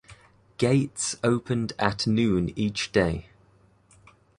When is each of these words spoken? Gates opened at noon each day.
Gates 0.57 1.15
opened 1.23 1.73
at 1.77 2.07
noon 2.07 2.51
each 2.57 2.91
day. 2.91 3.27